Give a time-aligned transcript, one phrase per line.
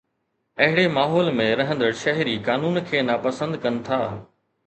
[0.67, 4.03] اهڙي ماحول ۾ رهندڙ شهري قانون کي ناپسند ڪن ٿا